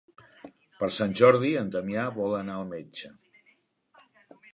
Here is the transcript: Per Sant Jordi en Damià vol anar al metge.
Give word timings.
Per 0.77 0.87
Sant 0.95 1.11
Jordi 1.19 1.51
en 1.59 1.69
Damià 1.75 2.05
vol 2.15 2.33
anar 2.39 2.57
al 2.61 2.65
metge. 2.71 3.13